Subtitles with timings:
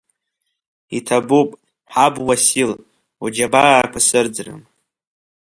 [0.97, 1.49] Иҭабуп,
[1.93, 2.71] ҳаб Уасил,
[3.23, 4.61] уџьабаақәа сырӡрым.